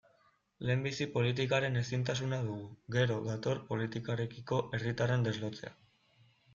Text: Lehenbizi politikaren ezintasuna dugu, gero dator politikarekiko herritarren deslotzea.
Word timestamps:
Lehenbizi 0.69 1.05
politikaren 1.17 1.77
ezintasuna 1.83 2.41
dugu, 2.49 2.65
gero 2.97 3.21
dator 3.31 3.63
politikarekiko 3.71 4.63
herritarren 4.67 5.33
deslotzea. 5.33 5.77